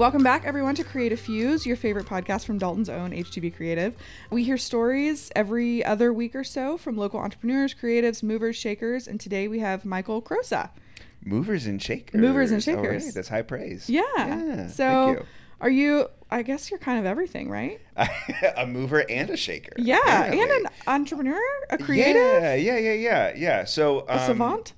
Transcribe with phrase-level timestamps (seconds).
[0.00, 3.94] Welcome back, everyone, to Creative Fuse, your favorite podcast from Dalton's own HTB Creative.
[4.30, 9.20] We hear stories every other week or so from local entrepreneurs, creatives, movers, shakers, and
[9.20, 10.70] today we have Michael Crosa.
[11.22, 12.18] Movers and shakers.
[12.18, 13.12] Movers and All right, shakers.
[13.12, 13.90] that's high praise.
[13.90, 14.00] Yeah.
[14.16, 14.68] Yeah.
[14.68, 15.26] So, thank
[15.60, 16.08] are you?
[16.30, 17.78] I guess you're kind of everything, right?
[18.56, 19.74] a mover and a shaker.
[19.76, 20.40] Yeah, apparently.
[20.40, 23.64] and an entrepreneur, a creative, Yeah, yeah, yeah, yeah, yeah.
[23.64, 24.72] So um, a savant,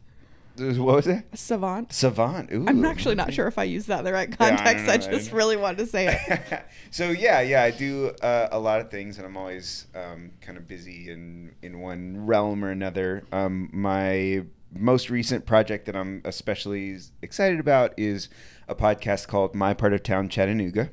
[0.57, 1.25] What was it?
[1.35, 1.93] savant.
[1.93, 2.53] Savant.
[2.53, 2.67] Ooh.
[2.69, 4.87] I'm actually not sure if I used that in the right context.
[4.87, 5.37] know, I, I just know.
[5.37, 6.65] really wanted to say it.
[6.91, 10.59] so yeah, yeah, I do uh, a lot of things, and I'm always um, kind
[10.59, 13.25] of busy in in one realm or another.
[13.33, 14.45] Um, my
[14.75, 18.29] most recent project that I'm especially excited about is
[18.69, 20.91] a podcast called My Part of Town Chattanooga.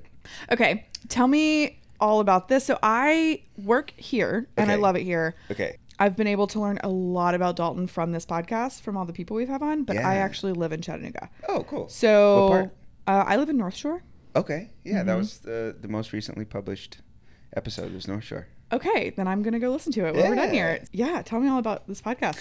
[0.52, 2.66] Okay, tell me all about this.
[2.66, 5.36] So I work here, and I love it here.
[5.52, 5.78] Okay.
[6.00, 9.14] I've been able to learn a lot about Dalton from this podcast, from all the
[9.14, 9.84] people we've had on.
[9.84, 11.90] But I actually live in Chattanooga, Oh, cool.
[11.90, 12.76] so What part?
[13.08, 14.02] Uh, I live in North Shore.
[14.36, 14.70] Okay.
[14.84, 15.08] Yeah, Mm-hmm.
[15.08, 17.00] that was the the most recently published
[17.56, 17.94] episode.
[17.94, 18.48] Was North Shore.
[18.72, 20.84] Okay, then I'm gonna go listen to it when we're done here.
[20.92, 22.40] Yeah, tell me all about this podcast.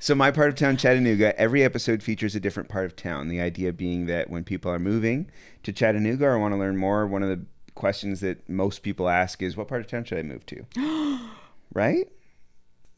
[0.00, 1.38] So my part of town, Chattanooga.
[1.40, 3.28] Every episode features a different part of town.
[3.28, 5.30] The idea being that when people are moving
[5.62, 9.40] to Chattanooga or want to learn more, one of the questions that most people ask
[9.42, 10.66] is, "What part of town should I move to?"
[11.72, 12.08] right.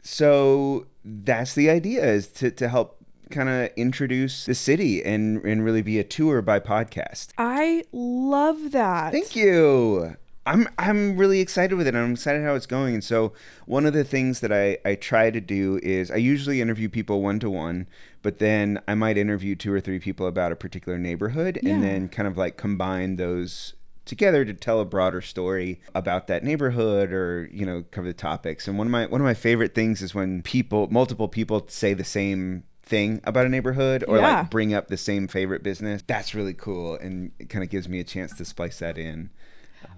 [0.03, 2.97] So that's the idea is to to help
[3.31, 7.29] kind of introduce the city and and really be a tour by podcast.
[7.39, 9.13] I love that.
[9.13, 10.17] Thank you.
[10.47, 11.95] I'm I'm really excited with it.
[11.95, 12.95] I'm excited how it's going.
[12.95, 13.33] And so
[13.67, 17.23] one of the things that I, I try to do is I usually interview people
[17.23, 17.87] one to one,
[18.23, 22.09] but then I might interview two or three people about a particular neighborhood and then
[22.09, 23.75] kind of like combine those
[24.11, 28.69] together to tell a broader story about that neighborhood or you know cover the topics
[28.69, 31.95] and one of my one of my favorite things is when people multiple people say
[31.95, 34.41] the same thing about a neighborhood or Yeah.
[34.41, 37.89] like bring up the same favorite business that's really cool and it kind of gives
[37.89, 39.31] me a chance to splice that in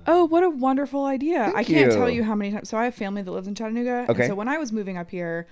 [0.07, 1.45] Oh, what a wonderful idea.
[1.45, 1.97] Thank I can't you.
[1.99, 2.69] tell you how many times.
[2.69, 4.07] So I have family that lives in Chattanooga.
[4.09, 4.23] Okay.
[4.25, 5.47] And so when I was moving up here,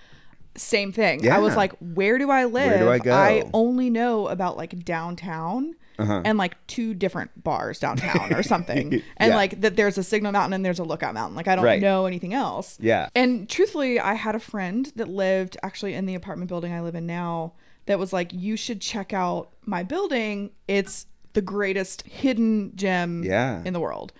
[0.56, 1.22] same thing.
[1.24, 1.36] Yeah.
[1.36, 2.70] I was like, where do I live?
[2.70, 3.12] Where do I go?
[3.12, 6.22] I only know about like downtown Uh-huh.
[6.24, 9.02] and like two different bars downtown or something.
[9.16, 9.36] And Yeah.
[9.36, 11.36] like that there's a Signal Mountain and there's a Lookout Mountain.
[11.36, 11.80] Like I don't Right.
[11.80, 12.78] know anything else.
[12.80, 13.08] Yeah.
[13.14, 16.94] And truthfully, I had a friend that lived actually in the apartment building I live
[16.94, 17.52] in now
[17.86, 20.50] that was like, you should check out my building.
[20.68, 23.62] It's the greatest hidden gem Yeah.
[23.64, 24.12] in the world.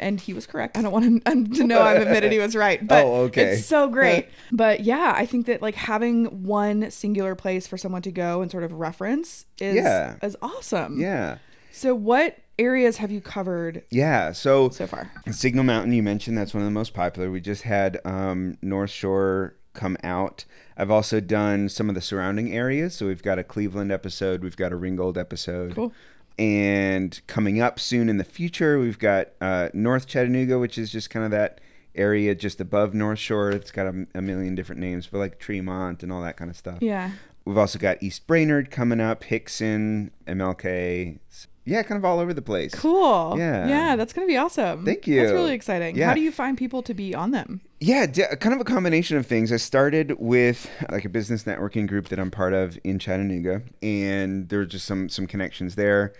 [0.00, 0.76] And he was correct.
[0.78, 1.20] I don't want him
[1.54, 3.52] to know I've admitted he was right, but Oh, okay.
[3.54, 4.28] it's so great.
[4.52, 8.50] but yeah, I think that like having one singular place for someone to go and
[8.50, 10.16] sort of reference is Yeah.
[10.22, 10.98] is awesome.
[11.00, 11.38] yeah
[11.72, 15.10] So what areas have you covered yeah so so far?
[15.30, 17.30] Signal Mountain, you mentioned that's one of the most popular.
[17.30, 20.44] We just had um, North Shore come out.
[20.76, 22.96] I've also done some of the surrounding areas.
[22.96, 25.74] So we've got a Cleveland episode, we've got a Ringgold episode.
[25.76, 25.92] Cool.
[26.38, 31.10] And coming up soon in the future, we've got uh, North Chattanooga, which is just
[31.10, 31.60] kind of that
[31.94, 33.50] area just above North Shore.
[33.50, 36.56] It's got a, a million different names, but like Tremont and all that kind of
[36.56, 36.78] stuff.
[36.80, 37.10] Yeah.
[37.44, 41.18] We've also got East Brainerd coming up, Hixson, MLK.
[41.68, 42.74] Yeah, kind of all over the place.
[42.74, 43.34] Cool.
[43.36, 43.68] Yeah.
[43.68, 44.86] Yeah, that's going to be awesome.
[44.86, 45.20] Thank you.
[45.20, 45.96] That's really exciting.
[45.96, 46.06] Yeah.
[46.08, 47.60] How do you find people to be on them?
[47.78, 49.52] Yeah, d- kind of a combination of things.
[49.52, 54.48] I started with like a business networking group that I'm part of in Chattanooga, and
[54.48, 56.14] there were just some some connections there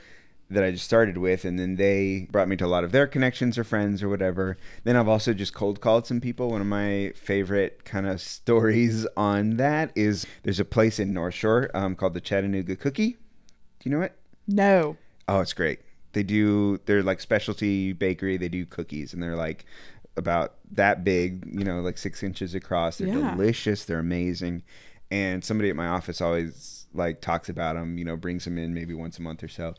[0.51, 3.07] that I just started with, and then they brought me to a lot of their
[3.07, 4.57] connections or friends or whatever.
[4.85, 6.51] Then I've also just cold called some people.
[6.51, 11.35] One of my favorite kind of stories on that is there's a place in North
[11.35, 13.17] Shore um, called the Chattanooga Cookie.
[13.81, 14.13] Do you know it?
[14.47, 14.97] No.
[15.29, 15.81] Oh, it's great.
[16.13, 18.37] They do they're like specialty bakery.
[18.39, 19.65] They do cookies and they're like
[20.17, 22.99] about that big, you know, like six inches across.
[22.99, 23.31] They're Yeah.
[23.33, 23.85] delicious.
[23.85, 24.63] They're amazing.
[25.11, 28.75] And somebody at my office always like talks about them, you know, brings them in
[28.75, 29.75] maybe once a month or so.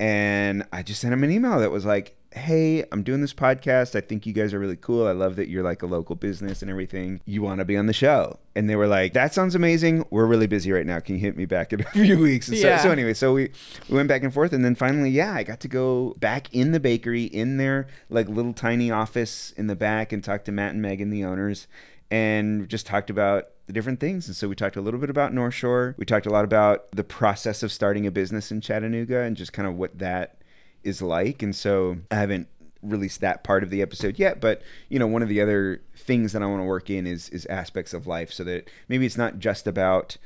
[0.00, 3.94] And I just sent him an email that was like, Hey, I'm doing this podcast.
[3.94, 5.06] I think you guys are really cool.
[5.06, 7.20] I love that you're like a local business and everything.
[7.26, 8.40] You want to be on the show.
[8.56, 10.04] And they were like, That sounds amazing.
[10.10, 10.98] We're really busy right now.
[10.98, 12.48] Can you hit me back in a few weeks?
[12.48, 12.78] And so, Yeah.
[12.78, 13.50] so anyway, so we,
[13.88, 14.52] we went back and forth.
[14.52, 18.28] And then finally, yeah, I got to go back in the bakery in their like
[18.28, 21.68] little tiny office in the back and talk to Matt and Megan, the owners,
[22.10, 24.26] and just talked about the different things.
[24.26, 25.94] And so we talked a little bit about North Shore.
[25.98, 29.52] We talked a lot about the process of starting a business in Chattanooga and just
[29.52, 30.38] kind of what that
[30.84, 31.42] is like.
[31.42, 32.48] And so I haven't
[32.82, 36.32] released that part of the episode yet, but you know, one of the other things
[36.32, 39.16] that I want to work in is is aspects of life so that maybe it's
[39.16, 40.16] not just about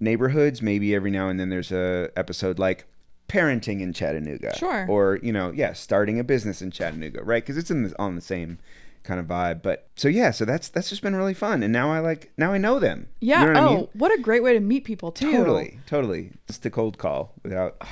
[0.00, 2.86] neighborhoods, maybe every now and then there's a episode like
[3.28, 4.56] parenting in Chattanooga.
[4.56, 4.86] Sure.
[4.88, 7.44] Or, you know, yeah, starting a business in Chattanooga, right?
[7.44, 8.58] Cuz it's in the, on the same
[9.02, 9.62] kind of vibe.
[9.62, 11.62] But so yeah, so that's that's just been really fun.
[11.62, 13.08] And now I like now I know them.
[13.20, 13.40] Yeah.
[13.40, 13.88] You know what oh, I mean?
[13.94, 15.32] what a great way to meet people too.
[15.32, 16.32] Totally, totally.
[16.46, 17.82] Just a cold call without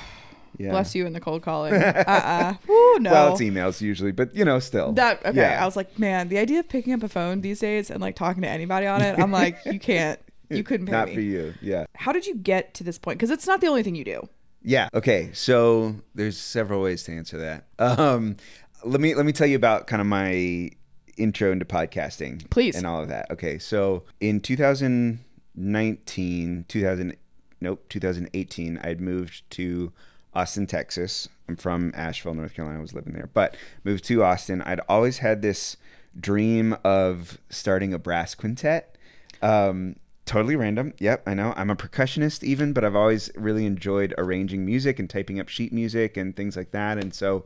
[0.57, 0.71] Yeah.
[0.71, 1.73] Bless you in the cold calling.
[1.81, 2.55] uh-uh.
[2.67, 3.11] Woo, no.
[3.11, 4.91] Well, it's emails usually, but you know, still.
[4.93, 5.37] that okay.
[5.37, 5.61] Yeah.
[5.61, 8.15] I was like, man, the idea of picking up a phone these days and like
[8.15, 10.19] talking to anybody on it, I'm like, you can't.
[10.49, 11.13] You couldn't pay Not me.
[11.15, 11.53] for you.
[11.61, 11.85] Yeah.
[11.95, 13.19] How did you get to this point?
[13.19, 14.27] Because it's not the only thing you do.
[14.63, 14.89] Yeah.
[14.93, 15.29] Okay.
[15.33, 17.65] So there's several ways to answer that.
[17.79, 18.37] Um,
[18.83, 20.69] let me let me tell you about kind of my
[21.17, 22.75] intro into podcasting, Please.
[22.75, 23.29] and all of that.
[23.31, 23.57] Okay.
[23.59, 27.15] So in 2019, 2000,
[27.61, 29.91] nope, 2018, I'd moved to
[30.37, 31.27] Austin, Texas.
[31.49, 32.77] I'm from Asheville, North Carolina.
[32.77, 34.61] I was living there, but moved to Austin.
[34.61, 35.77] I'd always had this
[36.19, 38.99] dream of starting a brass quintet.
[39.41, 39.95] Um,
[40.25, 40.93] totally random.
[40.99, 41.55] Yep, I know.
[41.57, 45.73] I'm a percussionist even, but I've always really enjoyed arranging music and typing up sheet
[45.73, 46.99] music and things like that.
[46.99, 47.43] And so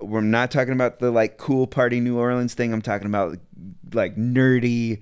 [0.00, 2.72] we're not talking about the like cool party New Orleans thing.
[2.72, 3.38] I'm talking about
[3.92, 5.00] like nerdy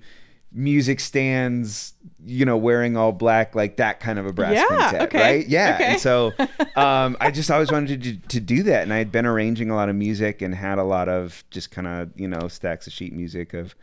[0.51, 1.93] music stands,
[2.25, 5.47] you know, wearing all black, like that kind of a brass Yeah, quintet, okay, right?
[5.47, 5.75] Yeah.
[5.75, 5.85] okay.
[5.91, 6.33] And so
[6.75, 8.83] um, I just always wanted to, to do that.
[8.83, 11.71] And I had been arranging a lot of music and had a lot of just
[11.71, 13.75] kind of, you know, stacks of sheet music of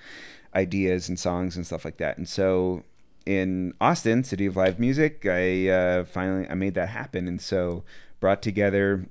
[0.55, 2.19] ideas and songs and stuff like that.
[2.19, 2.83] And so
[3.27, 7.29] in Austin, City of Live Music, I uh, finally I made that happen.
[7.29, 7.85] And so
[8.21, 9.07] brought together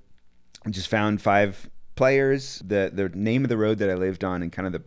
[0.65, 2.61] and just found five players.
[2.65, 4.81] The the name of the road that I lived on and kind of the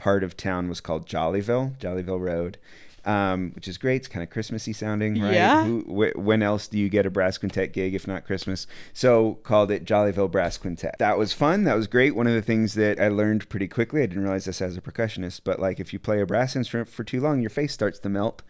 [0.00, 2.56] part of town was called Jollyville, Jollyville Road.
[3.02, 3.96] Um, which is great.
[3.96, 5.32] It's kind of Christmassy sounding, right?
[5.32, 5.64] Yeah.
[5.64, 8.66] Who, wh- when else do you get a brass quintet gig if not Christmas?
[8.92, 10.96] So called it Jollyville Brass Quintet.
[10.98, 11.64] That was fun.
[11.64, 12.14] That was great.
[12.14, 14.02] One of the things that I learned pretty quickly.
[14.02, 16.90] I didn't realize this as a percussionist, but like if you play a brass instrument
[16.90, 18.42] for too long, your face starts to melt.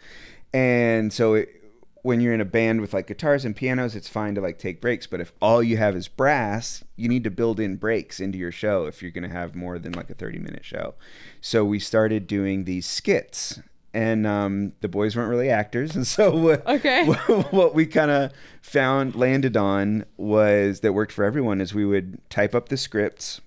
[0.52, 1.59] And so it,
[2.02, 4.80] when you're in a band with like guitars and pianos, it's fine to like take
[4.80, 5.06] breaks.
[5.06, 8.52] But if all you have is brass, you need to build in breaks into your
[8.52, 10.94] show if you're going to have more than like a 30 minute show.
[11.40, 13.60] So we started doing these skits.
[13.92, 17.06] And um, the boys weren't really actors, and so uh, Okay.
[17.50, 18.30] what we kind of
[18.62, 23.40] found landed on was that worked for everyone is we would type up the scripts,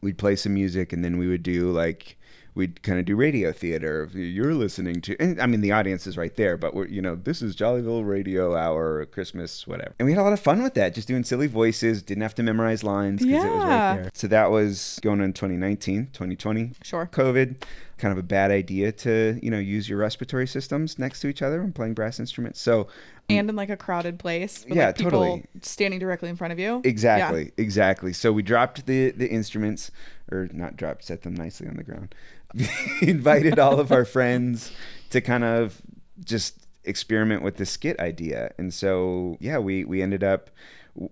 [0.00, 2.17] we'd play some music, and then we would do like
[2.58, 4.10] we'd kind of do radio theater.
[4.12, 7.14] You're listening to, and I mean the audience is right there, but we're you know
[7.14, 10.74] this is Jollyville Radio Hour, Christmas, whatever, and we had a lot of fun with
[10.74, 12.02] that, just doing silly voices.
[12.02, 13.96] Didn't have to memorize lines because it was right Yeah.
[14.02, 14.10] there.
[14.12, 16.72] So that was going on 2019, 2020.
[16.82, 17.06] Sure.
[17.10, 17.62] COVID,
[17.96, 21.40] kind of a bad idea to you know use your respiratory systems next to each
[21.42, 22.60] other when playing brass instruments.
[22.60, 22.88] So
[23.30, 25.44] And in like a crowded place with Yeah, like people totally.
[25.62, 26.80] standing directly in front of you.
[26.84, 28.12] Exactly, exactly.
[28.12, 29.90] So we dropped the the instruments,
[30.32, 32.14] or not dropped, set them nicely on the ground.
[33.02, 34.72] Invited all of our friends
[35.10, 35.82] to kind of
[36.24, 40.50] just experiment with the skit idea, and so yeah, we we ended up.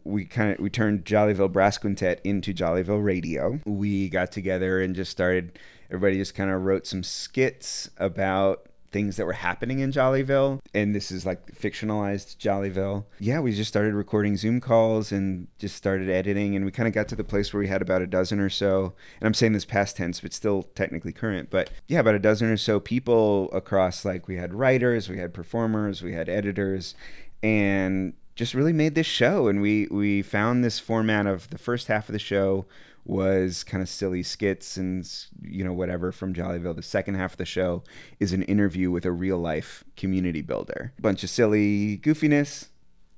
[0.03, 3.61] We kind of we turned Jollyville Brass Quintet into Jollyville Radio.
[3.65, 5.59] We got together and just started.
[5.91, 8.67] Everybody just kind of wrote some skits about
[8.97, 10.59] things that were happening in Jollyville.
[10.73, 13.05] And this is like fictionalized Jollyville.
[13.19, 16.57] Yeah, we just started recording Zoom calls and just started editing.
[16.57, 18.49] And we kind of got to the place where we had about a dozen or
[18.49, 18.95] so.
[19.21, 21.51] And I'm saying this past tense, but still technically current.
[21.51, 25.35] But yeah, about a dozen or so people across like we had writers, we had
[25.35, 26.95] performers, we had editors,
[27.43, 29.47] and just really made this show.
[29.47, 32.65] And we, we found this format of the first half of the show
[33.07, 35.09] was kind of silly skits and
[35.43, 36.75] you know whatever from Jollyville.
[36.77, 37.83] The second half of the show
[38.21, 40.93] is an interview with a real life community builder.
[41.01, 42.69] bunch of silly goofiness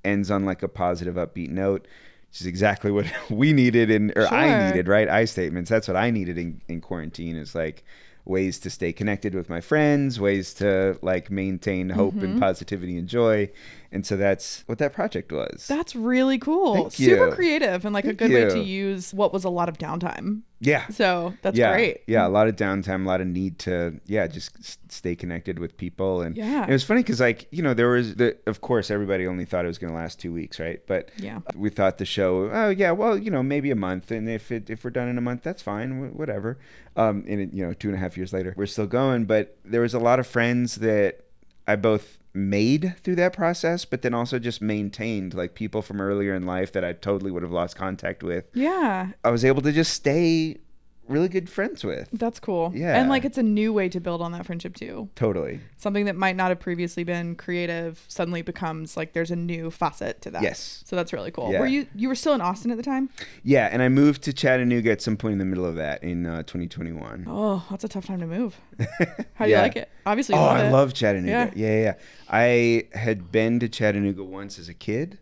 [0.04, 1.88] ends on like a positive upbeat note,
[2.30, 5.08] which is exactly what we needed and or I needed, right?
[5.08, 5.70] I statements.
[5.70, 7.82] That's what I needed in, in quarantine is like
[8.24, 12.24] ways to stay connected with my friends, ways to like maintain hope Mm-hmm.
[12.24, 13.48] and positivity and joy.
[13.90, 15.66] And so that's what that project was.
[15.66, 16.75] That's really cool.
[16.75, 17.33] Thank Super you.
[17.33, 20.42] creative and like a Thank good way to use what was a lot of downtime.
[20.61, 20.87] yeah.
[20.88, 22.02] So that's yeah, great.
[22.07, 25.78] Yeah, a lot of downtime, a lot of need to, yeah, just stay connected with
[25.78, 26.21] people.
[26.21, 26.66] And Yeah.
[26.66, 29.64] it was funny because, like, you know, there was the, of course, everybody only thought
[29.64, 30.80] it was going to last two weeks, right?
[30.87, 31.40] But Yeah.
[31.54, 34.68] we thought the show, oh yeah, well, you know, maybe a month, and if it
[34.68, 36.59] if we're done in a month, that's fine, wh- whatever.
[36.95, 39.25] Um, and it, you know, two and a half years later, we're still going.
[39.25, 41.21] But there was a lot of friends that
[41.66, 46.35] I both made through that process, but then also just maintained, like people from earlier
[46.35, 48.45] in life that I totally would have lost contact with.
[48.54, 49.11] Yeah.
[49.25, 50.59] I was able to just stay
[51.08, 52.08] really good friends with.
[52.12, 52.72] That's cool.
[52.74, 52.98] Yeah.
[52.98, 55.08] And like it's a new way to build on that friendship too.
[55.14, 55.60] Totally.
[55.76, 60.20] Something that might not have previously been creative suddenly becomes like there's a new facet
[60.22, 60.42] to that.
[60.42, 60.82] Yes.
[60.86, 61.52] So that's really cool.
[61.52, 61.60] Yeah.
[61.60, 63.08] Were you you were still in Austin at the time?
[63.42, 66.26] Yeah, and I moved to Chattanooga at some point in the middle of that in
[66.26, 67.24] uh, 2021.
[67.28, 68.56] Oh, that's a tough time to move.
[69.34, 69.88] How do you like it?
[70.06, 70.70] Obviously, Oh, love I it.
[70.72, 71.30] love Chattanooga.
[71.30, 71.50] Yeah.
[71.54, 71.74] Yeah.
[71.76, 71.94] yeah, yeah.
[72.28, 75.18] I had been to Chattanooga once as a kid,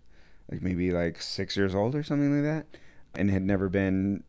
[0.50, 2.66] like maybe like six years old or something like that,
[3.14, 4.22] and had never been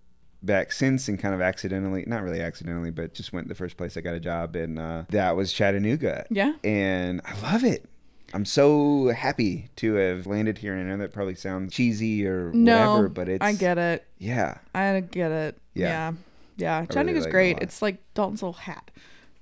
[0.44, 3.98] back since and kind of accidentally, not really accidentally, but just went the first place
[3.98, 6.26] I got a job and uh, that was Chattanooga.
[6.30, 6.54] Yeah.
[6.64, 7.86] And I love it.
[8.34, 10.74] I'm so happy to have landed here.
[10.76, 14.06] And I know that probably sounds cheesy or No, whatever, but it's I get it.
[14.18, 15.58] yeah, I get it.
[15.74, 15.88] Yeah.
[15.88, 16.14] Yeah.
[16.58, 16.86] Yeah.
[16.88, 17.58] Chattanooga's like great.
[17.62, 18.92] It's like Dalton's little hat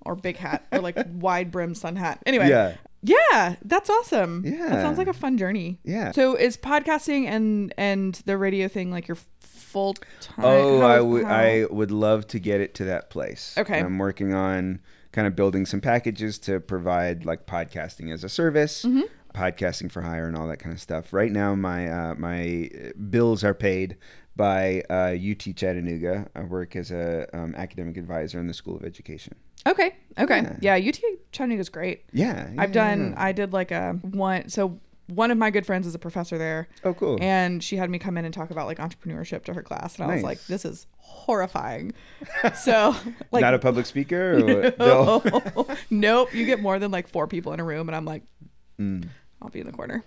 [0.05, 2.21] or big hat or like wide brim sun hat.
[2.27, 2.47] Anyway.
[2.47, 3.55] yeah, Yeah.
[3.63, 4.43] That's awesome.
[4.45, 4.67] Yeah.
[4.69, 5.79] That sounds like a fun journey.
[5.83, 6.11] yeah.
[6.11, 9.17] So is podcasting and and the radio thing like your
[9.75, 10.45] full time?
[10.45, 13.53] Oh, how- I would I would love to get it to that place.
[13.57, 13.79] Okay.
[13.79, 14.79] I'm working on
[15.11, 19.03] kind of building some packages to provide like podcasting as a service, Mm-hmm.
[19.33, 21.11] podcasting for hire, and all that kind of stuff.
[21.13, 22.69] Right now, my uh, my
[23.09, 23.97] bills are paid
[24.37, 26.27] by uh, UT Chattanooga.
[26.35, 29.35] I work as a um, academic advisor in the School of Education.
[29.67, 29.95] Okay.
[30.19, 30.41] Okay.
[30.61, 30.75] Yeah.
[30.75, 30.89] Yeah.
[30.89, 30.99] UT
[31.31, 32.03] Chattanooga's great.
[32.13, 33.11] Yeah, I've done.
[33.11, 33.23] yeah.
[33.23, 34.49] I did like a one.
[34.49, 37.17] So one of my good friends is a professor there, Oh, cool.
[37.21, 40.09] and she had me come in and talk about like entrepreneurship to her class, and
[40.09, 41.93] I was like, "This is horrifying."
[42.55, 42.95] so
[43.31, 44.39] like, Not a public speaker.
[44.39, 44.73] Or?
[44.79, 45.67] No.
[45.89, 46.33] nope.
[46.33, 48.23] You get more than like four people in a room, and I'm like,
[48.79, 49.07] Mm,
[49.41, 50.03] I'll be in the corner.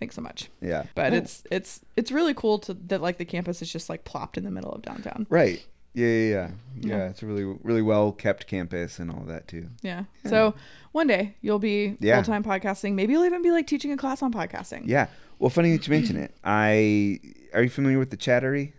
[0.00, 0.48] Thanks so much.
[0.62, 3.88] yeah, But Oh, it's it's it's really cool to that like the campus is just
[3.90, 5.26] like plopped in the middle of downtown.
[5.28, 5.64] right.
[5.94, 6.96] Yeah, yeah, yeah, yeah.
[6.96, 7.08] Yeah.
[7.08, 9.68] It's a really, really well kept campus and all that too.
[9.82, 10.04] Yeah.
[10.26, 10.54] So
[10.92, 12.16] one day you'll be Yeah.
[12.22, 12.94] full time podcasting.
[12.94, 14.82] Maybe you'll even be like teaching a class on podcasting.
[14.86, 15.08] Yeah.
[15.38, 16.34] Well, funny that you mention it.
[16.44, 17.18] I
[17.54, 18.72] are you familiar with the Chattery?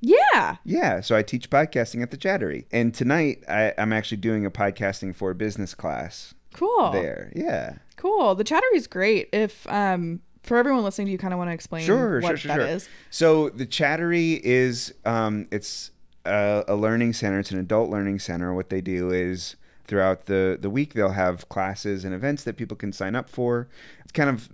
[0.00, 0.56] Yeah.
[0.64, 1.00] Yeah.
[1.00, 5.14] So I teach podcasting at the Chattery, and tonight I, I'm actually doing a podcasting
[5.14, 6.90] for business class Cool.
[6.92, 7.32] there.
[7.34, 7.76] Yeah.
[7.96, 8.34] Cool.
[8.34, 9.28] The Chattery is great.
[9.32, 12.36] If um for everyone listening, do you kind of want to explain Sure, what sure,
[12.36, 12.66] sure, that sure.
[12.66, 12.88] is?
[13.10, 15.90] So the Chattery is um, it's
[16.26, 17.38] a, a learning center.
[17.38, 18.52] It's an adult learning center.
[18.54, 19.56] What they do is
[19.86, 23.68] throughout the the week they'll have classes and events that people can sign up for.
[24.02, 24.48] It's kind of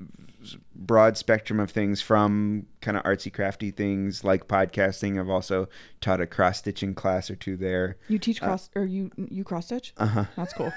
[0.75, 5.19] broad spectrum of things from kind of artsy crafty things like podcasting.
[5.19, 5.69] I've also
[6.01, 7.97] taught a cross stitching class or two there.
[8.09, 9.93] You teach cross or you you cross stitch?
[9.97, 10.25] Uh huh.
[10.37, 10.73] That's cool.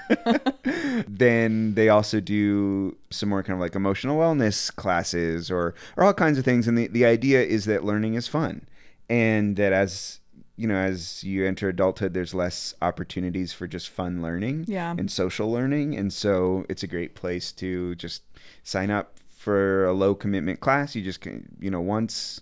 [1.08, 6.14] then they also do some more kind of like emotional wellness classes or or all
[6.14, 8.66] kinds of things and the, the idea is that learning is fun
[9.08, 10.20] and that as
[10.56, 14.94] you know as you enter adulthood there's less opportunities for just fun learning Yeah.
[14.98, 18.22] and social learning and so it's a great place to just
[18.62, 22.40] sign up for a low commitment class you just can you know once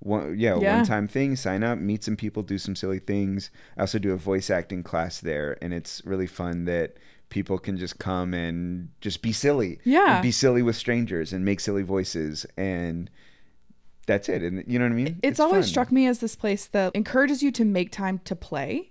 [0.00, 0.76] one yeah, Yeah.
[0.76, 4.12] one time thing sign up meet some people do some silly things i also do
[4.12, 6.96] a voice acting class there and it's really fun that
[7.30, 10.20] people can just come and just be silly Yeah.
[10.20, 13.10] be silly with strangers and make silly voices and
[14.06, 15.68] that's it and you know what i mean It's, always fun.
[15.68, 18.90] struck me as this place that encourages you to make time to play.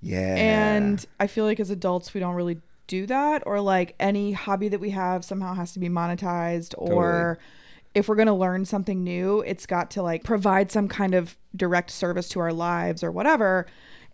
[0.00, 4.32] yeah And I feel like as adults, we don't really do that, or like any
[4.32, 7.38] hobby that we have somehow has to be monetized, or
[7.94, 11.36] if we're going to learn something new, it's got to like provide some kind of
[11.54, 13.66] direct service to our lives or whatever.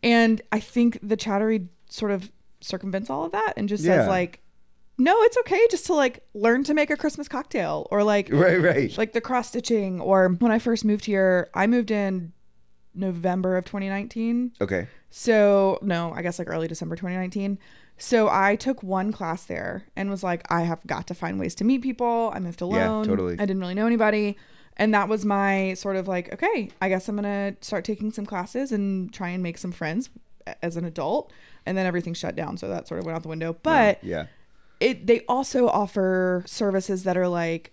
[0.02, 3.98] And I think the chattery sort of circumvents all of that and just Yeah.
[4.00, 4.40] says, like,
[4.98, 8.60] no, it's okay just to like learn to make a Christmas cocktail or like right
[8.60, 12.32] right like the cross stitching or when I first moved here, I moved in
[12.94, 14.52] November of 2019.
[14.60, 17.58] okay So, no, I guess like early December 2019.
[17.96, 21.54] So, I took one class there and was like, I have got to find ways
[21.56, 22.30] to meet people.
[22.34, 23.04] I moved alone.
[23.04, 23.34] Yeah, totally.
[23.34, 24.36] I didn't really know anybody.
[24.76, 27.24] And that was my sort of like, okay, I guess I'm going
[27.54, 30.10] to start taking some classes and try and make some friends
[30.62, 31.32] as an adult.
[31.66, 32.56] And then everything shut down.
[32.56, 33.56] So, that sort of went out the window.
[33.62, 34.26] But yeah
[34.80, 37.72] it they also offer services that are like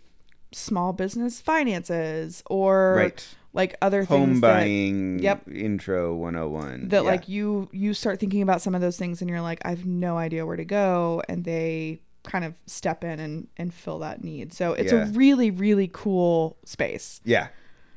[0.51, 5.47] small business finances or right like other home things that, buying Yep.
[5.49, 7.09] intro 101 that yeah.
[7.09, 10.17] like you you start thinking about some of those things and you're like I've no
[10.17, 14.51] idea where to go and they kind of step in and and fill that need.
[14.53, 15.03] So it's Yeah.
[15.07, 17.21] a really really cool space.
[17.23, 17.47] yeah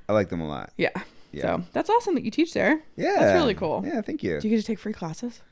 [0.09, 0.91] i like them a lot Yeah.
[1.33, 1.43] Yeah.
[1.43, 2.81] So that's awesome that you teach there.
[2.97, 3.83] yeah That's really cool.
[3.87, 5.43] yeah thank you Do you get to take free classes?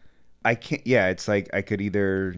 [0.45, 0.87] I can't.
[0.87, 2.37] Yeah, it's like I could either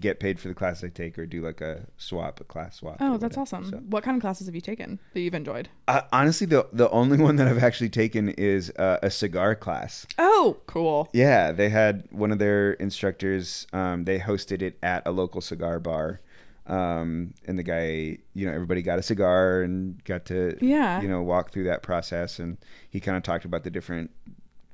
[0.00, 2.96] get paid for the class I take or do like a swap, a class swap.
[3.00, 3.64] Oh, that's awesome.
[3.70, 5.68] So, What kind of classes have you taken that you've enjoyed?
[5.88, 10.06] uh, honestly, the the only one that I've actually taken is uh, a cigar class.
[10.18, 11.08] Oh, cool.
[11.12, 13.66] Yeah, they had one of their instructors.
[13.72, 16.20] Um, they hosted it at a local cigar bar.
[16.66, 21.00] Um, and the guy, you know, everybody got a cigar and got to, Yeah.
[21.02, 22.38] you know, walk through that process.
[22.38, 24.10] And he kind of talked about the different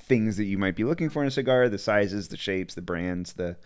[0.06, 2.82] things that you might be looking for in a cigar, the sizes, the shapes, the
[2.82, 3.56] brands, the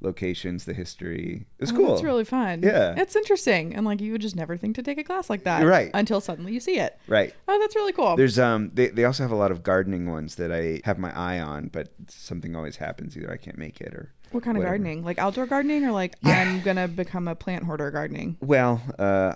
[0.00, 1.46] locations, the history.
[1.58, 1.94] it's Oh, cool.
[1.94, 2.62] it's really fun.
[2.62, 2.94] Yeah.
[2.96, 3.74] It's interesting.
[3.74, 5.64] And like you would just never think to take a class like that.
[5.66, 5.90] Right.
[5.94, 6.96] Until suddenly you see it.
[7.08, 7.34] right.
[7.48, 8.14] Oh, that's really cool.
[8.16, 11.12] There's um they, they also have a lot of gardening ones that I have my
[11.18, 13.16] eye on, but something always happens.
[13.16, 15.04] Either I can't make it or what kind of gardening?
[15.04, 16.42] Like outdoor gardening or like Yeah.
[16.42, 18.36] I'm gonna become a plant hoarder gardening?
[18.40, 19.34] well, uh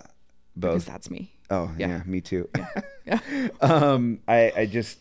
[0.54, 0.86] Because both.
[0.86, 1.32] that's me.
[1.50, 2.02] Oh yeah, Yeah.
[2.06, 2.48] me too.
[2.54, 2.68] yeah.
[3.04, 3.18] Yeah.
[3.60, 4.98] um, I I just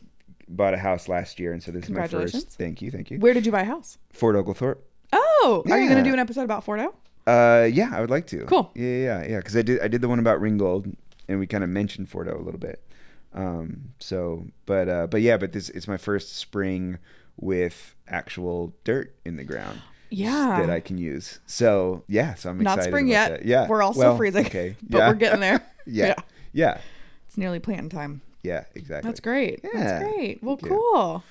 [0.56, 2.12] bought a house last year, and so this is my first.
[2.12, 2.56] Congratulations.
[2.56, 3.20] Thank you, thank you.
[3.20, 3.98] Where did you buy a house?
[4.12, 4.84] Fort Oglethorpe.
[5.14, 6.06] Oh, are you gonna Yeah.
[6.06, 6.94] do an episode about Fordo?
[7.28, 8.46] Uh, yeah, I would like to.
[8.46, 8.72] Cool.
[8.76, 9.38] Yeah, yeah, yeah.
[9.38, 10.88] Because I did I did the one about Ringgold,
[11.28, 12.82] and we kind of mentioned Fordo a little bit.
[13.34, 16.98] Um, so, but uh, but yeah, but this it's my first spring
[17.38, 19.82] with actual dirt in the ground.
[20.10, 20.58] Yeah.
[20.60, 21.40] That I can use.
[21.46, 22.92] So yeah, so I'm Not excited.
[22.92, 23.30] spring about yet.
[23.30, 23.46] That.
[23.46, 23.68] Yeah.
[23.68, 24.46] We're also well, freezing.
[24.46, 24.76] Okay.
[24.90, 25.08] But yeah.
[25.10, 25.66] we're getting there.
[25.86, 26.16] yeah.
[26.52, 26.82] yeah.
[27.28, 28.22] It's nearly planting time.
[28.44, 28.66] Yeah.
[28.76, 29.08] Exactly.
[29.08, 29.60] That's great.
[29.64, 29.70] Yeah.
[29.74, 30.44] That's great.
[30.44, 30.78] Well, Thank you.
[30.78, 31.24] cool.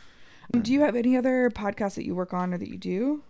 [0.60, 3.22] Do you have any other podcasts that you work on or that you do?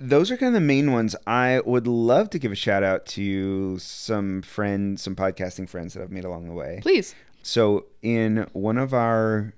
[0.00, 1.16] those are kind of the main ones.
[1.26, 6.02] I would love to give a shout out to some friends, some podcasting friends that
[6.02, 6.78] I've made along the way.
[6.82, 7.14] Please.
[7.42, 9.54] So in one of our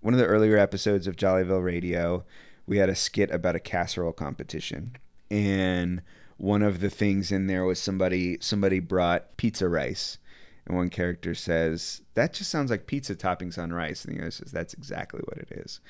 [0.00, 2.24] one of the earlier episodes of Jollyville Radio,
[2.66, 4.96] we had a skit about a casserole competition.
[5.30, 6.02] And
[6.38, 10.18] one of the things in there was somebody somebody brought pizza rice.
[10.70, 14.04] And one character says, That just sounds like pizza toppings on rice.
[14.04, 15.80] And the other says, That's exactly what it is.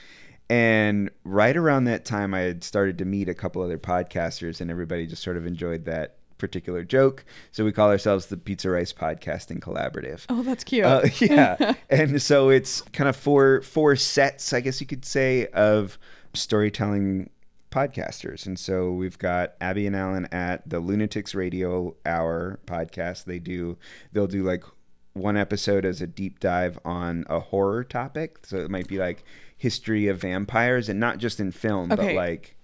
[0.49, 4.71] And right around that time, I had started to meet a couple other podcasters, and
[4.71, 7.27] everybody just sort of enjoyed that particular joke.
[7.53, 10.25] So we call ourselves the Pizza Rice Podcasting Collaborative.
[10.31, 10.87] Oh, that's cute.
[10.87, 15.47] Uh, yeah, and so it's kind of four four sets, I guess you could say,
[15.49, 15.99] of
[16.33, 17.29] storytelling
[17.71, 18.47] podcasters.
[18.47, 23.25] And so we've got Abby and Alan at the Lunatics Radio Hour podcast.
[23.25, 23.77] They do
[24.13, 24.65] they'll do like
[25.13, 28.39] one episode as a deep dive on a horror topic.
[28.45, 29.25] So it might be like
[29.57, 32.07] history of vampires, and not just in film, Okay.
[32.07, 32.57] but like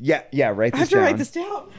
[0.00, 0.48] yeah, yeah.
[0.50, 1.04] Write I this have to down.
[1.04, 1.70] write this down.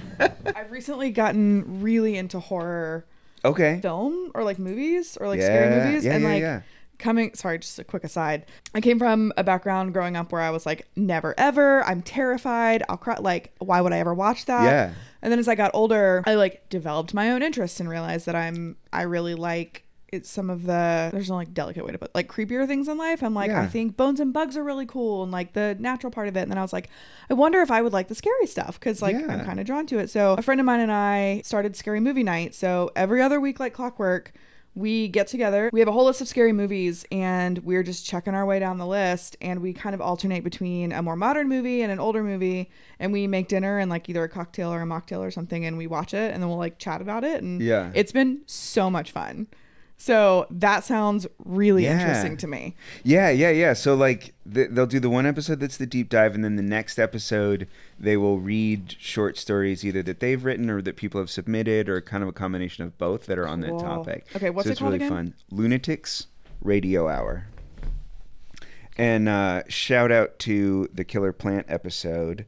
[0.56, 3.06] I've recently gotten really into horror
[3.46, 3.80] Okay.
[3.82, 6.62] film or like movies or like Yeah, scary movies yeah, and yeah, like yeah.
[7.00, 8.46] Coming sorry just a quick aside.
[8.76, 11.84] I came from a background growing up where i was like never ever.
[11.86, 12.84] I'm terrified.
[12.90, 14.64] I'll cry like why would i ever watch that?
[14.66, 14.94] Yeah.
[15.22, 18.36] and then as i got older i like developed my own interest and realized that
[18.36, 22.14] i'm i really like it's some of the there's no like delicate way to put
[22.16, 23.22] like creepier things in life.
[23.24, 26.28] I'm like i think bones and bugs are really cool and like the natural part
[26.28, 26.42] of it.
[26.42, 26.90] And then i was like
[27.30, 29.86] i wonder if i would like the scary stuff because like i'm kind of drawn
[29.88, 30.10] to it.
[30.10, 32.56] So a friend of mine and i started scary movie night.
[32.56, 34.34] So every other week like clockwork
[34.80, 38.34] we get together we have a whole list of scary movies and we're just checking
[38.34, 41.82] our way down the list and we kind of alternate between a more modern movie
[41.82, 44.86] and an older movie and we make dinner and like either a cocktail or a
[44.86, 47.62] mocktail or something and we watch it and then we'll like chat about it and
[47.62, 47.92] Yeah.
[47.94, 49.48] it's been so much fun
[50.02, 52.00] so that sounds really Yeah.
[52.00, 53.74] interesting to me Yeah, yeah, yeah.
[53.74, 56.64] So like th- they'll do the one episode that's the deep dive, and then the
[56.64, 57.68] next episode
[58.00, 62.00] they will read short stories either that they've written or that people have submitted, or
[62.02, 64.26] kind of a combination of both that are on that topic.
[64.36, 65.10] Okay, what's so it it's called really again?
[65.18, 65.34] fun.
[65.52, 66.28] Lunatics
[66.62, 67.48] Radio Hour.
[68.98, 72.46] And uh, shout out to the Killer Plant episode.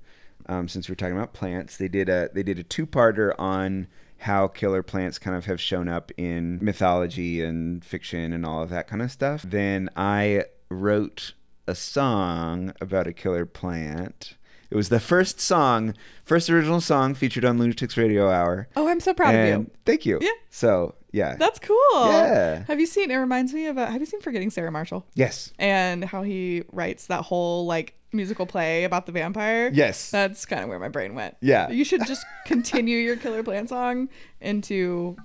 [0.48, 3.88] Um, since we're talking about plants, they did a they did a two parter on
[4.22, 8.70] how killer plants kind of have shown up in mythology and fiction and all of
[8.70, 9.42] that kind of stuff.
[9.44, 11.34] Then I wrote
[11.68, 14.36] a song about a killer plant.
[14.70, 18.68] It was the first song, first original song featured on Lunatics Radio Hour.
[18.76, 20.20] oh i'm so proud of you Thank you.
[20.22, 20.30] Yeah.
[20.50, 21.36] So yeah.
[21.38, 22.64] that's cool Yeah.
[22.68, 25.52] have you seen it reminds me of uh, have you seen forgetting sarah marshall yes.
[25.60, 29.70] and how he writes that whole like musical play about the vampire.
[29.74, 30.12] Yes.
[30.12, 31.36] That's kind of where my brain went.
[31.42, 31.70] Yeah.
[31.70, 35.16] You should just continue your Killer Plant song into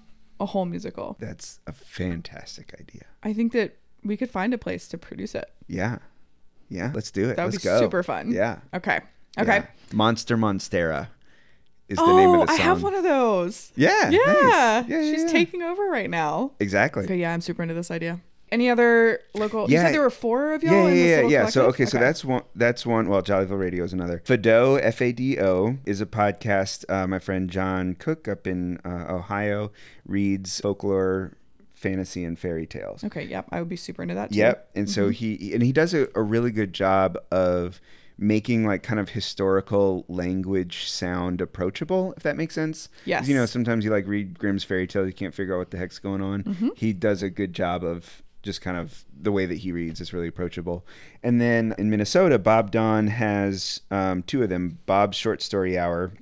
[0.41, 1.17] a whole musical.
[1.19, 3.03] That's a fantastic idea.
[3.23, 5.51] I think that we could find a place to produce it.
[5.67, 5.99] Yeah.
[6.69, 6.93] Yeah.
[6.95, 7.37] Let's do it.
[7.37, 7.81] That would Let's be go.
[7.81, 8.33] super fun.
[8.33, 8.61] Yeah.
[8.75, 9.01] Okay.
[9.39, 9.57] Okay.
[9.57, 9.67] Yeah.
[9.93, 11.09] Monster Monstera
[11.89, 12.61] is the oh, name of the song.
[12.61, 13.73] I have one of those.
[13.77, 14.11] Yeah.
[14.11, 14.19] Yeah.
[14.19, 14.37] nice.
[14.43, 14.85] Yeah.
[14.89, 15.29] yeah, She's yeah.
[15.29, 16.53] taking over right now.
[16.61, 17.05] Exactly.
[17.05, 18.21] Okay, yeah, I'm super into this idea.
[18.53, 19.69] Any other local?
[19.69, 19.85] You Yeah.
[19.87, 21.47] said there were four of y'all Yeah, in this yeah, yeah, yeah.
[21.49, 21.75] So collective?
[21.87, 22.43] okay, so that's one.
[22.55, 23.09] That's one.
[23.09, 24.23] Well, Jollyville Radio is another.
[24.25, 26.85] Fado, F A D O, is a podcast.
[26.89, 29.73] Uh, my friend John Cook up in uh, Ohio
[30.07, 31.33] reads folklore,
[31.75, 33.03] fantasy, and fairy tales.
[33.03, 34.39] Okay, yep, I would be super into that too.
[34.39, 34.71] Yep.
[34.77, 37.81] And so he and he does a, a really good job of
[38.19, 42.89] making like kind of historical language sound approachable, if that makes sense.
[43.05, 43.29] Yes.
[43.29, 45.77] You know, sometimes you like read Grimm's fairy tales, you can't figure out what the
[45.77, 46.43] heck's going on.
[46.45, 46.69] Mm-hmm.
[46.77, 50.13] He does a good job of just kind of the way that he reads is
[50.13, 50.87] really approachable.
[51.23, 54.79] And then in Minnesota, Bob Don has um, two of them.
[54.87, 56.13] Bob's Short Story Hour,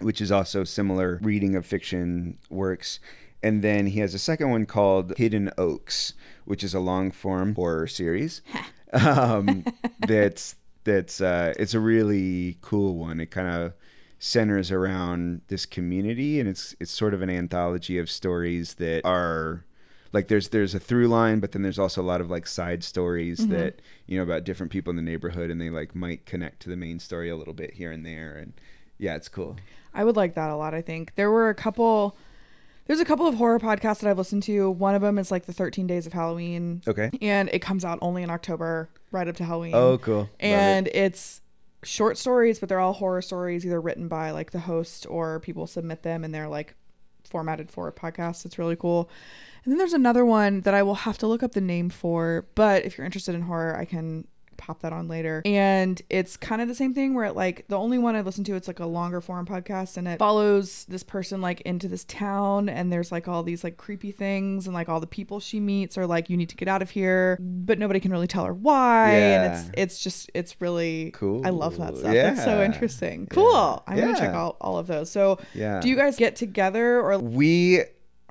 [0.00, 3.00] which is also similar reading of fiction works.
[3.42, 6.14] And then he has a second one called Hidden Oaks,
[6.44, 8.42] which is a long form horror series.
[8.92, 9.64] um,
[10.06, 13.20] that's that's uh, it's a really cool one.
[13.20, 13.74] It kind of
[14.18, 19.64] centers around this community, and it's it's sort of an anthology of stories that are
[20.14, 22.84] like there's there's a through line, but then there's also a lot of like side
[22.84, 23.52] stories mm-hmm.
[23.52, 26.70] that you know about different people in the neighborhood, and they like might connect to
[26.70, 28.52] the main story a little bit here and there, and
[28.96, 29.56] yeah, it's cool.
[29.92, 30.72] I would like that a lot.
[30.72, 32.16] I think there were a couple.
[32.86, 34.70] There's a couple of horror podcasts that I've listened to.
[34.70, 37.10] One of them is like the 13 Days of Halloween, Okay.
[37.22, 39.74] and it comes out only in October, right up to Halloween.
[39.74, 40.28] Oh, cool.
[40.38, 41.40] And it's
[41.82, 45.66] short stories, but they're all horror stories, either written by like the host or people
[45.66, 46.74] submit them and they're like
[47.24, 48.44] formatted for a podcast.
[48.44, 49.08] It's really cool.
[49.64, 52.46] And then there's another one that I will have to look up the name for,
[52.54, 55.42] but if you're interested in horror, I can pop that on later.
[55.44, 58.44] And it's kind of the same thing where it like the only one I listen
[58.44, 62.04] to, it's like a longer form podcast and it follows this person like into this
[62.04, 65.58] town and there's like all these like creepy things and like all the people she
[65.58, 68.44] meets are like, you need to get out of here, but nobody can really tell
[68.44, 69.10] her why.
[69.10, 71.44] And it's it's just it's really Cool.
[71.44, 72.12] I love that stuff.
[72.12, 73.26] That's so interesting.
[73.26, 73.82] Cool.
[73.86, 75.10] I'm gonna check out all of those.
[75.10, 75.80] So Yeah.
[75.80, 77.82] do you guys get together or We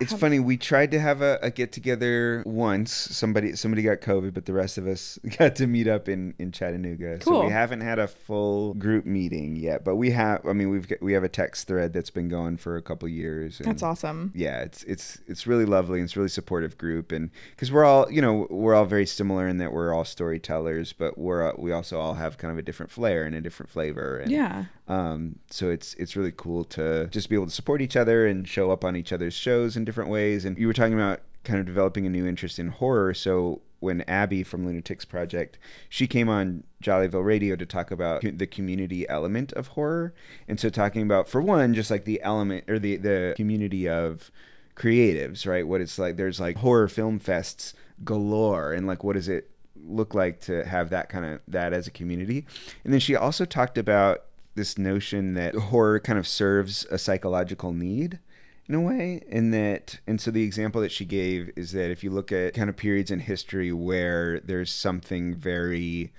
[0.04, 0.40] it's funny.
[0.40, 2.92] We tried to have a, a get together once.
[2.92, 6.52] Somebody somebody got COVID, but the rest of us got to meet up in in
[6.52, 7.20] Chattanooga.
[7.20, 7.42] Cool.
[7.42, 9.84] So we haven't had a full group meeting yet.
[9.84, 10.46] But we have.
[10.46, 13.08] I mean, we've got, we have a text thread that's been going for a couple
[13.10, 13.60] years.
[13.60, 14.32] And that's awesome.
[14.36, 16.00] Yeah, it's it's it's really lovely.
[16.00, 19.06] and It's a really supportive group, and because we're all you know we're all very
[19.06, 22.62] similar in that we're all storytellers, but we're we also all have kind of a
[22.62, 24.18] different flair and a different flavor.
[24.18, 24.66] And, Yeah.
[24.94, 28.48] Um, so it's it's really cool to just be able to support each other and
[28.48, 30.46] show up on each other's shows in different ways.
[30.46, 33.14] And you were talking about kind of developing a new interest in horror.
[33.14, 35.58] So when Abby from Lunatics Project,
[35.90, 40.14] she came on Jollyville Radio to talk about the community element of horror,
[40.48, 44.32] and so talking about for one, just like the element or the the community of
[44.76, 45.68] creatives, right?
[45.68, 46.18] What it's like.
[46.18, 50.92] There's like horror film fests galore, and like what does it look like to have
[50.92, 52.46] that kind of that as a community?
[52.84, 57.74] And then she also talked about this notion that horror kind of serves a psychological
[57.74, 58.20] need
[58.68, 62.04] in a way and that and so the example that she gave is that if
[62.04, 66.14] you look at kind of periods in history where there's something very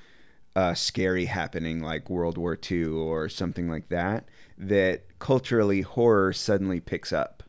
[0.57, 6.81] uh, scary happening like world war ii or something like that that culturally horror suddenly
[6.81, 7.43] picks up.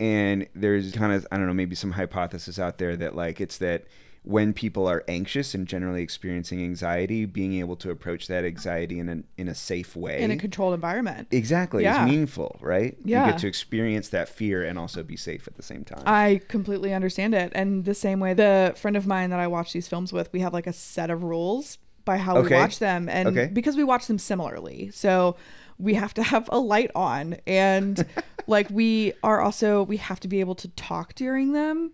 [0.00, 3.58] And there's kind of i don't know maybe some hypothesis out there that like it's
[3.58, 3.84] that
[4.24, 9.08] when people are anxious and generally experiencing anxiety being able to approach that anxiety in
[9.08, 11.26] a in a safe way In a controlled environment.
[11.32, 12.04] exactly Yeah.
[12.04, 13.26] is meaningful right Yeah.
[13.26, 16.40] you get to experience that fear and also be safe at the same time I
[16.48, 17.50] completely understand it.
[17.54, 20.40] And the same way, the friend of mine that I watch these films with, we
[20.40, 23.08] have like a set of rules by how we watch them.
[23.08, 23.48] And Okay.
[23.52, 24.90] because we watch them similarly.
[24.92, 25.36] So
[25.78, 27.36] we have to have a light on.
[27.46, 28.04] And
[28.46, 31.92] like we are also, we have to be able to talk during them.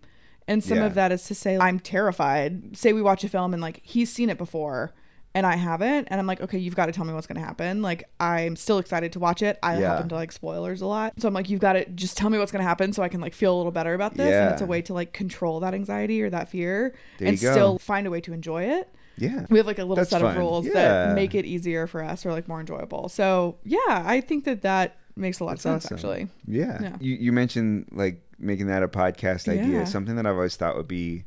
[0.49, 0.85] And some Yeah.
[0.87, 2.75] of that is to say, I'm terrified.
[2.75, 4.93] Say we watch a film and like he's seen it before
[5.35, 6.07] and I haven't.
[6.09, 7.83] And I'm like, okay, you've got to tell me what's going to happen.
[7.83, 9.59] Like, I'm still excited to watch it.
[9.61, 9.91] I Yeah.
[9.91, 11.13] happen to like spoilers a lot.
[11.19, 13.09] So I'm like, you've got to just tell me what's going to happen so I
[13.09, 14.33] can like feel a little better about this.
[14.33, 17.77] And it's a way to like control that anxiety or that fear There and still
[17.77, 18.89] find a way to enjoy it.
[19.17, 20.31] yeah We have like a little That's set fun.
[20.31, 20.73] of rules Yeah.
[20.73, 23.07] that make it easier for us or like more enjoyable.
[23.09, 25.95] So yeah, I think that that makes a lot That's of sense awesome.
[25.95, 26.27] actually.
[26.47, 26.81] Yeah.
[26.81, 26.97] Yeah.
[26.99, 29.79] You you mentioned like making that a podcast idea.
[29.79, 29.83] Yeah.
[29.83, 31.25] Something that I've always thought would be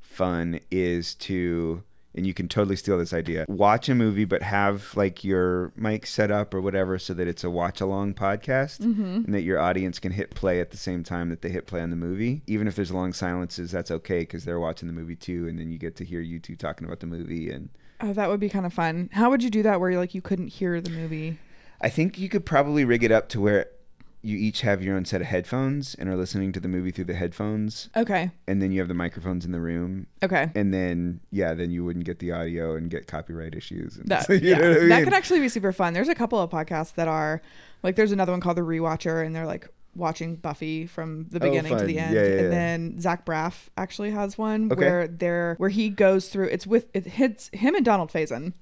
[0.00, 3.44] fun is to and you can totally steal this idea.
[3.48, 7.44] Watch a movie but have like your mic set up or whatever so that it's
[7.44, 9.02] a watch along podcast Mm-hmm.
[9.26, 11.80] and that your audience can hit play at the same time that they hit play
[11.80, 12.42] on the movie.
[12.48, 15.70] Even if there's long silences, that's okay cuz they're watching the movie too and then
[15.70, 17.68] you get to hear you two talking about the movie and
[18.02, 19.10] Oh, that would be kind of fun.
[19.12, 21.38] How would you do that where like you couldn't hear the movie?
[21.80, 23.66] I think you could probably rig it up to where
[24.22, 27.06] you each have your own set of headphones and are listening to the movie through
[27.06, 28.30] the headphones Okay.
[28.46, 30.50] and then you have the microphones in the room Okay.
[30.54, 34.28] and then yeah then you wouldn't get the audio and get copyright issues and That,
[34.28, 35.94] you yeah, I that could actually be super fun.
[35.94, 37.40] There's a couple of podcasts that are
[37.82, 41.48] like there's another one called The Rewatcher and they're like watching Buffy from the Oh,
[41.48, 42.14] beginning to the end.
[42.14, 42.48] Yeah, yeah, and yeah.
[42.50, 44.80] then Zach Braff actually has one Okay.
[44.84, 48.52] where they're where he goes through it's with it hits him and Donald Faison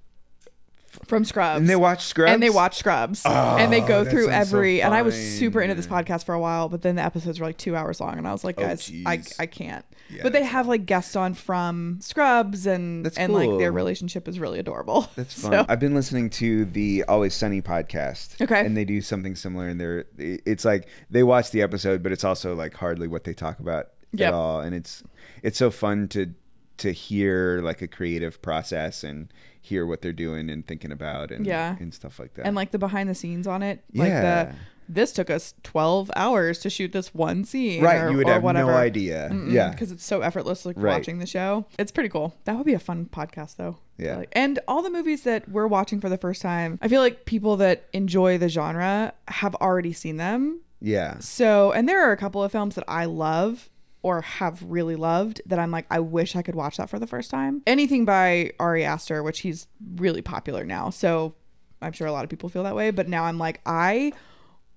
[1.06, 1.60] from Scrubs.
[1.60, 4.56] and they watch Scrubs and they watch Scrubs and they Oh, go through sounds so
[4.56, 7.40] every and I was super into this podcast for a while but then the episodes
[7.40, 9.22] were like two hours long and I was like Oh, guys I.
[9.38, 13.48] I can't Yeah, but they have like guests on from Scrubs and That's and like
[13.58, 17.62] their relationship is really adorable that's fun So- i've been listening to the always sunny
[17.62, 18.60] podcast Okay.
[18.64, 22.24] and they do something similar and they're it's like they watch the episode but it's
[22.24, 24.28] also like hardly what they talk about Yep.
[24.28, 25.02] at all and it's
[25.42, 26.34] it's so fun to
[26.78, 31.46] to hear like a creative process and hear what they're doing and thinking about and
[31.46, 31.76] Yeah.
[31.80, 34.44] and stuff like that and like the behind the scenes on it like Yeah.
[34.44, 34.54] the
[34.90, 38.42] this took us 12 hours to shoot this one scene right or, you would have
[38.42, 38.70] whatever.
[38.72, 40.92] no idea yeah because it's so effortless like Right.
[40.94, 44.16] watching the show it's pretty cool that would be a fun podcast though Yeah.
[44.16, 47.26] Like- and all the movies that we're watching for the first time i feel like
[47.26, 52.16] people that enjoy the genre have already seen them yeah so and there are a
[52.16, 53.68] couple of films that i love
[54.08, 57.06] or have really loved that I'm like, I wish I could watch that for the
[57.06, 57.62] first time.
[57.66, 59.66] Anything by Ari Aster, which he's
[59.96, 60.88] really popular now.
[60.90, 61.34] So
[61.82, 62.90] I'm sure a lot of people feel that way.
[62.90, 64.12] But now I'm like, I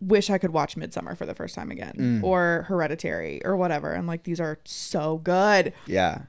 [0.01, 2.23] wish I could watch Midsommar for the first time again Mm.
[2.23, 3.95] or Hereditary or whatever.
[3.95, 5.73] I'm like, these are so good.
[5.85, 6.23] yeah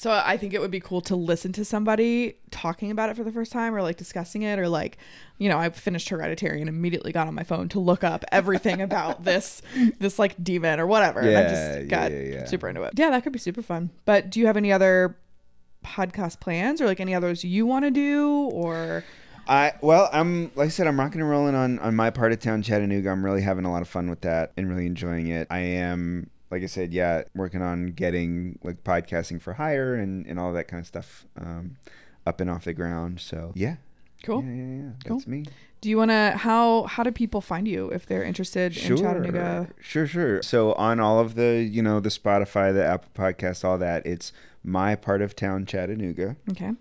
[0.00, 3.24] So I think it would be cool to listen to somebody talking about it for
[3.24, 4.96] the first time or like discussing it or like,
[5.38, 8.80] you know, I finished Hereditary and immediately got on my phone to look up everything
[8.80, 9.60] about this
[9.98, 11.18] this like demon or whatever.
[11.18, 12.44] and I Yeah, just yeah, got yeah, yeah.
[12.46, 12.92] super into it.
[12.96, 13.90] Yeah, that could be super fun.
[14.04, 15.16] But do you have any other
[15.84, 19.04] podcast plans or like any others you want to do or
[19.48, 22.38] I well, I'm like I said, I'm rocking and rolling on on my part of
[22.38, 23.08] town, Chattanooga.
[23.10, 25.46] I'm really having a lot of fun with that and really enjoying it.
[25.50, 30.38] I am, like I said, yeah, working on getting like podcasting for hire and and
[30.38, 31.76] all that kind of stuff um,
[32.26, 33.20] up and off the ground.
[33.20, 33.76] So yeah,
[34.22, 34.42] cool?
[34.42, 34.90] yeah, yeah, yeah.
[35.06, 35.18] Cool.
[35.18, 35.44] That's me.
[35.80, 39.68] Do you want to how how do people find you if they're interested in Chattanooga?
[39.80, 40.42] Sure, sure.
[40.42, 44.32] So on all of the, you know, the Spotify, the Apple Podcast, all that, it's
[44.64, 46.36] my part of town, Chattanooga.
[46.50, 46.72] Okay.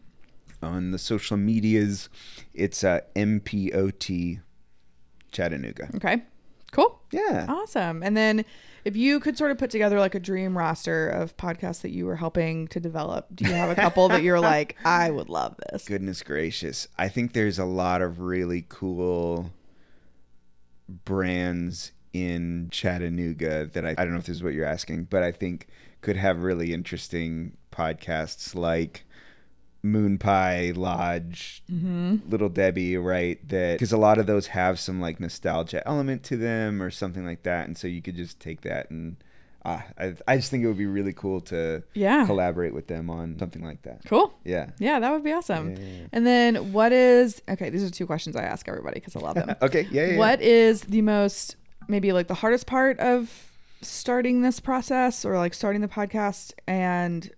[0.64, 2.10] On the social medias,
[2.56, 4.42] it's uh, MPOT
[5.32, 5.90] Chattanooga.
[5.96, 6.24] Okay.
[6.72, 7.00] Cool.
[7.12, 7.46] Yeah.
[7.48, 8.02] Awesome.
[8.02, 8.46] And then
[8.88, 12.06] if you could sort of put together like a dream roster of podcasts that you
[12.06, 15.58] were helping to develop, do you have a couple that you're like, I would love
[15.70, 15.90] this?
[15.90, 16.88] Goodness gracious.
[16.98, 19.52] I think there's a lot of really cool
[21.04, 25.22] brands in Chattanooga that I, I don't know if this is what you're asking, but
[25.22, 25.68] I think
[26.00, 29.04] could have really interesting podcasts like
[29.88, 33.46] Moon Pie Lodge, Little Debbie, right?
[33.50, 37.26] That because a lot of those have some like nostalgia element to them or something
[37.26, 39.18] like that, and so you could just take that and
[39.66, 42.26] ah, I, I just think it would be really cool to Yeah.
[42.26, 44.02] collaborate with them on something like that.
[44.06, 44.34] Cool.
[44.46, 44.70] Yeah.
[44.80, 45.72] Yeah, that would be awesome.
[45.76, 46.08] Yeah, yeah, yeah.
[46.14, 49.36] And then what is okay, these are two questions I ask everybody because I love
[49.36, 49.56] them.
[49.62, 49.88] Okay.
[49.92, 50.18] Yeah.
[50.18, 51.56] What is the most
[51.90, 57.30] maybe like the hardest part of starting this process or like starting the podcast and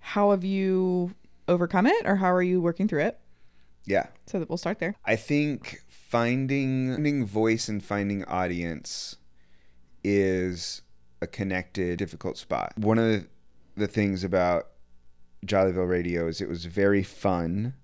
[0.00, 1.14] how have you
[1.48, 3.20] overcome it or how are you working through it?
[3.86, 4.06] Yeah.
[4.26, 4.96] So that we'll start there.
[5.04, 9.16] I think finding finding voice and finding audience
[10.02, 10.82] is
[11.20, 12.72] a connected, difficult spot.
[12.76, 13.26] One of
[13.76, 14.68] the things about
[15.44, 17.74] Jollyville Radio is it was very fun.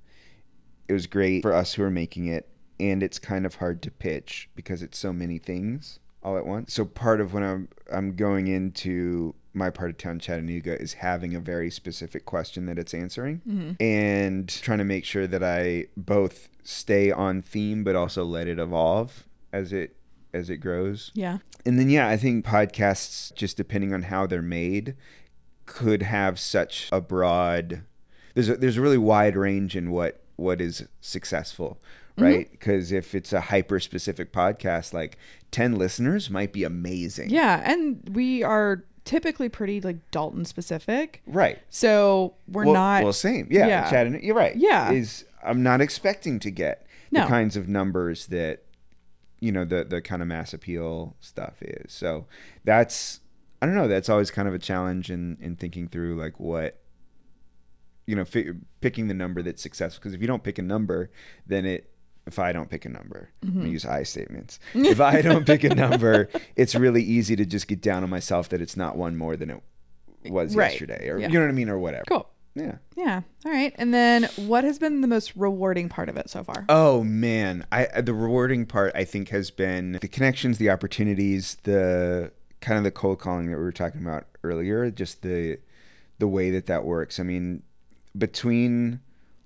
[0.88, 3.90] It was great for us who are making it, and it's kind of hard to
[3.90, 6.72] pitch because it's so many things all at once.
[6.72, 11.34] So part of when I'm I'm going into my part of town Chattanooga is having
[11.34, 13.72] a very specific question that it's answering mm-hmm.
[13.82, 18.58] and trying to make sure that I both stay on theme but also let it
[18.58, 19.96] evolve as it
[20.32, 21.10] as it grows.
[21.14, 21.38] Yeah.
[21.66, 24.94] And then yeah, I think podcasts just depending on how they're made
[25.66, 27.82] could have such a broad
[28.34, 31.80] there's a, there's a really wide range in what what is successful,
[32.12, 32.24] mm-hmm.
[32.24, 32.50] right?
[32.50, 35.18] Because if it's a hyper specific podcast like
[35.50, 37.30] 10 listeners might be amazing.
[37.30, 41.22] Yeah, and we are typically pretty like Dalton specific.
[41.26, 41.58] Right.
[41.68, 43.48] So we're well, not well same.
[43.50, 43.90] Yeah, Yeah.
[43.90, 44.56] Chattanooga, you're right.
[44.56, 44.92] Yeah.
[44.92, 47.22] Is I'm not expecting to get No.
[47.22, 48.64] the kinds of numbers that
[49.40, 51.92] you know the the kind of mass appeal stuff is.
[51.92, 52.26] So
[52.64, 53.20] that's
[53.62, 56.76] I don't know, that's always kind of a challenge in in thinking through like what
[58.06, 61.10] you know, fi- picking the number that's successful because if you don't pick a number,
[61.46, 61.92] then it
[62.26, 63.58] if I don't pick a number, Mm-hmm.
[63.60, 64.58] gonna use I statements.
[64.74, 68.48] if I don't pick a number, it's really easy to just get down on myself
[68.50, 69.62] that it's not one more than it
[70.30, 70.70] was Right.
[70.72, 71.28] yesterday, or Yeah.
[71.28, 72.04] you know what I mean, or whatever.
[72.08, 72.28] cool.
[72.54, 72.76] Yeah.
[72.96, 73.20] Yeah.
[73.46, 73.72] All right.
[73.76, 76.64] And then what has been the most rewarding part of it so far?
[76.68, 82.32] Oh man, I the rewarding part I think has been the connections, the opportunities, the
[82.60, 84.90] kind of the cold calling that we were talking about earlier.
[84.90, 85.58] Just the
[86.18, 87.20] the way that that works.
[87.20, 87.62] I mean,
[88.18, 89.00] between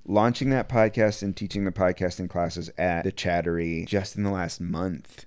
[0.07, 4.61] launching that podcast and teaching the podcasting classes at the Chattery just in the last
[4.61, 5.27] month,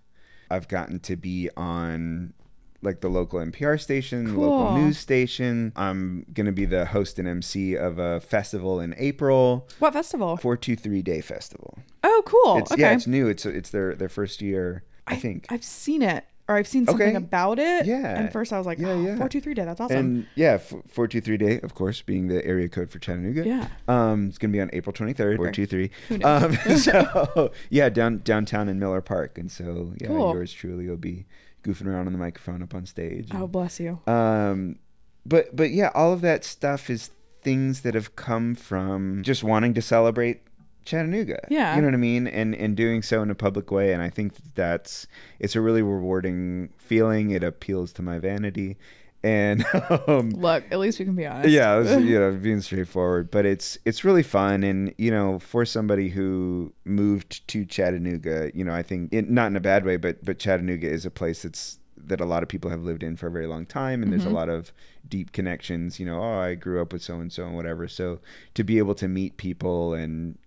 [0.50, 2.34] I've gotten to be on
[2.82, 5.74] like the local NPR station, the local news station.
[5.76, 9.68] I'm gonna be the host and MC of a festival in April.
[9.80, 10.38] What festival?
[10.38, 11.80] 423 Day Festival.
[12.04, 12.60] Oh, cool.
[12.60, 12.82] It's okay.
[12.82, 13.28] yeah, it's new.
[13.28, 15.48] It's it's their their first year, I, think.
[15.50, 17.16] I've seen it or I've seen something Okay.
[17.18, 17.86] about it.
[17.86, 18.18] Yeah.
[18.20, 19.16] And first I was like, Yeah, oh, yeah.
[19.18, 19.66] 423 day.
[19.66, 19.98] That's awesome.
[19.98, 23.46] and yeah, f- 423 Day, of course, being the area code for Chattanooga.
[23.46, 23.68] Yeah.
[23.88, 25.92] Um, it's gonna be on April 23rd, Who 423.
[26.10, 26.26] knew?
[26.26, 30.34] Um, so yeah, down downtown in Miller Park, and so yeah, Cool.
[30.34, 31.26] yours truly will be
[31.64, 33.30] goofing around on the microphone up on stage.
[33.34, 34.00] oh, bless you.
[34.08, 34.80] Um,
[35.26, 37.12] but but yeah, all of that stuff is
[37.44, 40.42] things that have come from just wanting to celebrate
[40.88, 41.46] Chattanooga.
[41.50, 41.76] Yeah.
[41.76, 44.10] you know what I mean, and and doing so in a public way, and I
[44.10, 45.06] think that's
[45.40, 47.32] it's a really rewarding feeling.
[47.32, 48.78] It appeals to my vanity,
[49.22, 49.66] and
[50.08, 51.50] um, Look, at least we can be honest.
[51.50, 55.66] yeah, was, you know, being straightforward, but it's it's really fun, and you know, for
[55.66, 59.98] somebody who moved to Chattanooga, you know, I think it, not in a bad way,
[59.98, 63.18] but but Chattanooga is a place that's that a lot of people have lived in
[63.18, 64.72] for a very long time, and there's a lot of
[65.08, 66.00] deep connections.
[66.00, 67.88] You know, oh, I grew up with so and so and whatever.
[67.88, 68.20] So
[68.54, 70.38] to be able to meet people and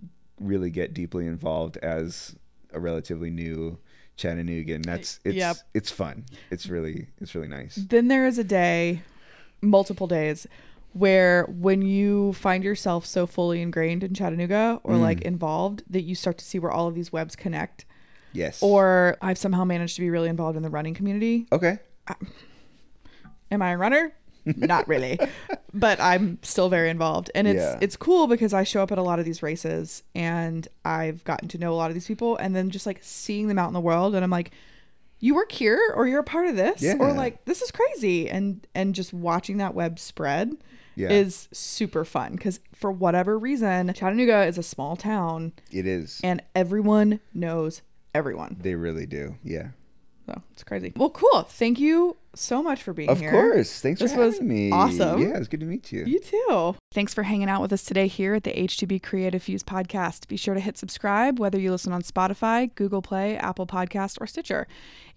[0.40, 2.34] really get deeply involved as
[2.72, 3.78] a relatively new
[4.16, 5.56] Chattanoogan, that's it's Yep.
[5.74, 6.24] it's fun.
[6.50, 7.76] It's really it's really nice.
[7.76, 9.02] Then there is a day,
[9.62, 10.46] multiple days,
[10.92, 15.00] where when you find yourself so fully ingrained in Chattanooga or Mm.
[15.00, 17.84] like involved that you start to see where all of these webs connect.
[18.32, 18.62] Yes.
[18.62, 21.46] Or I've somehow managed to be really involved in the running community.
[21.52, 21.78] okay.
[23.50, 24.12] Am I a runner?
[24.44, 25.18] Not really.
[25.72, 27.30] But I'm still very involved.
[27.34, 27.78] And it's Yeah.
[27.80, 31.48] it's cool because I show up at a lot of these races and I've gotten
[31.48, 33.74] to know a lot of these people and then just like seeing them out in
[33.74, 34.50] the world and I'm like
[35.22, 36.96] you work here or you're a part of this Yeah.
[36.98, 40.56] or like this is crazy and and just watching that web spread
[40.96, 41.10] Yeah.
[41.10, 46.20] is super fun cuz for whatever reason Chattanooga is a small town It is.
[46.24, 47.82] and everyone knows
[48.14, 48.56] everyone.
[48.60, 49.36] They really do.
[49.44, 49.68] Yeah.
[50.26, 50.92] So it's crazy.
[50.96, 51.42] Well, cool.
[51.42, 53.28] Thank you so much for being Of here.
[53.28, 53.80] Of course.
[53.80, 54.70] Thanks This for having me.
[54.70, 55.20] awesome.
[55.20, 56.04] Yeah, it's good to meet you.
[56.04, 56.76] You too.
[56.92, 60.28] Thanks for hanging out with us today here at the H2B Creative Fuse podcast.
[60.28, 64.26] Be sure to hit subscribe whether you listen on Spotify, Google Play, Apple Podcast, or
[64.26, 64.66] Stitcher.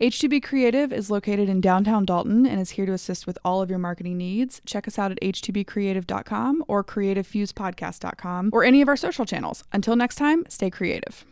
[0.01, 3.69] H2B Creative is located in downtown Dalton and is here to assist with all of
[3.69, 4.61] your marketing needs.
[4.65, 9.63] Check us out at h2bcreative.com or creativefusepodcast.com or any of our social channels.
[9.71, 11.25] Until next time, stay creative.